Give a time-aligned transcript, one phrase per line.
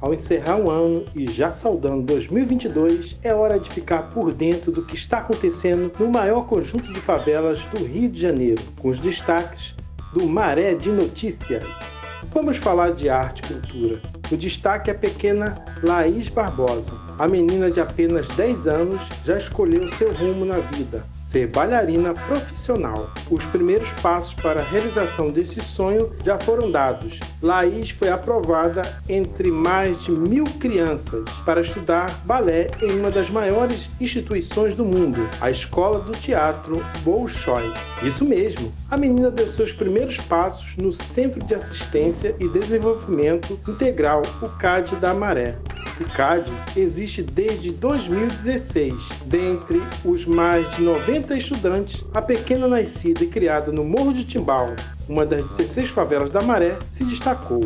[0.00, 4.82] Ao encerrar um ano e já saudando 2022, é hora de ficar por dentro do
[4.82, 9.74] que está acontecendo no maior conjunto de favelas do Rio de Janeiro, com os destaques
[10.14, 11.62] do Maré de Notícias.
[12.32, 14.00] Vamos falar de arte e cultura.
[14.32, 16.92] O destaque é a pequena Laís Barbosa.
[17.18, 23.10] A menina de apenas 10 anos já escolheu seu rumo na vida ser bailarina profissional.
[23.28, 27.18] Os primeiros passos para a realização desse sonho já foram dados.
[27.42, 33.90] Laís foi aprovada entre mais de mil crianças para estudar balé em uma das maiores
[34.00, 37.68] instituições do mundo, a Escola do Teatro Bolshoi.
[38.04, 44.22] Isso mesmo, a menina deu seus primeiros passos no Centro de Assistência e Desenvolvimento Integral,
[44.40, 45.56] o CAD da Maré.
[46.02, 49.10] CAD existe desde 2016.
[49.26, 54.74] Dentre os mais de 90 estudantes, a pequena nascida e criada no Morro de Timbal,
[55.08, 57.62] uma das 16 favelas da Maré, se destacou.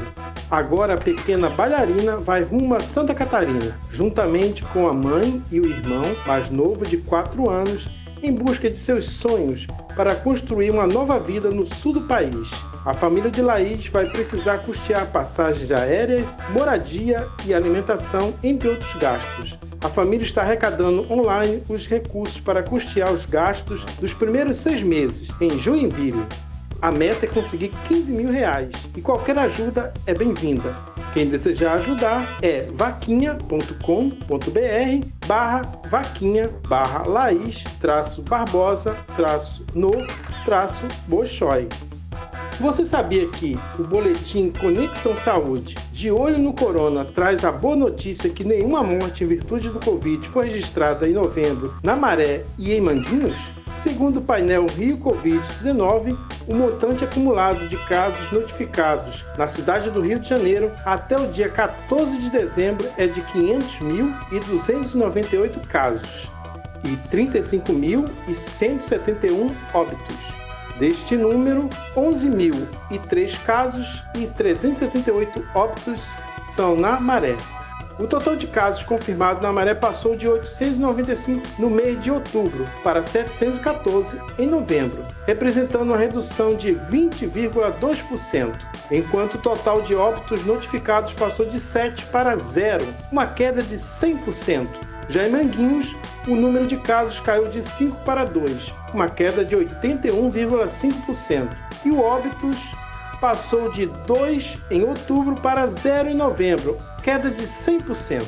[0.51, 5.67] Agora a pequena bailarina vai rumo a Santa Catarina, juntamente com a mãe e o
[5.67, 7.89] irmão mais novo de 4 anos,
[8.23, 9.67] em busca de seus sonhos
[9.99, 12.53] para construir uma nova vida no sul do país.
[12.87, 19.59] A família de Laís vai precisar custear passagens aéreas, moradia e alimentação, entre outros gastos.
[19.83, 25.31] A família está arrecadando online os recursos para custear os gastos dos primeiros seis meses
[25.41, 26.25] em Joinville.
[26.81, 30.77] A meta é conseguir 15 mil reais e qualquer ajuda é bem-vinda.
[31.19, 39.91] Quem desejar ajudar é vaquinha.com.br barra vaquinha barra Laís traço Barbosa traço no
[40.45, 41.69] traço Bolshoi.
[42.61, 48.31] Você sabia que o boletim Conexão Saúde, de olho no corona, traz a boa notícia
[48.31, 52.81] que nenhuma morte em virtude do Covid foi registrada em novembro na Maré e em
[52.81, 53.37] Manguinhos?
[53.83, 56.17] Segundo o painel Rio Covid-19,
[56.49, 61.51] o montante acumulado de casos notificados na cidade do Rio de Janeiro até o dia
[61.51, 66.29] 14 de dezembro é de 500.298 casos
[66.85, 70.17] e 35.171 óbitos.
[70.79, 76.01] Deste número, 11.003 casos e 378 óbitos
[76.55, 77.37] são na Maré.
[77.99, 83.03] O total de casos confirmados na Maré passou de 895 no mês de outubro para
[83.03, 88.55] 714 em novembro, representando uma redução de 20,2%,
[88.93, 94.69] enquanto o total de óbitos notificados passou de 7 para 0, uma queda de 100%.
[95.09, 95.97] Já em Manguinhos,
[96.29, 101.49] o número de casos caiu de 5 para 2, uma queda de 81,5%,
[101.85, 102.59] e o óbitos
[103.21, 108.25] passou de 2 em outubro para 0 em novembro, queda de 100%.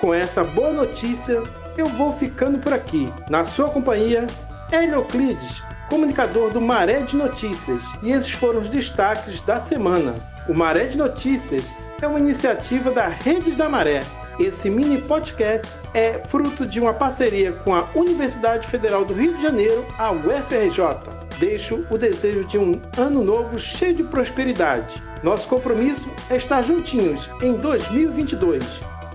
[0.00, 1.42] Com essa boa notícia,
[1.76, 3.12] eu vou ficando por aqui.
[3.28, 4.26] Na sua companhia,
[4.72, 10.14] Hélio Euclides, comunicador do Maré de Notícias, e esses foram os destaques da semana.
[10.48, 11.64] O Maré de Notícias
[12.00, 14.00] é uma iniciativa da Redes da Maré
[14.40, 19.42] esse mini podcast é fruto de uma parceria com a Universidade Federal do Rio de
[19.42, 21.29] Janeiro, a UFRJ.
[21.40, 25.02] Deixo o desejo de um ano novo cheio de prosperidade.
[25.22, 28.62] Nosso compromisso é estar juntinhos em 2022.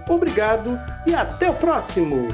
[0.10, 0.76] Obrigado
[1.06, 2.28] e até o próximo!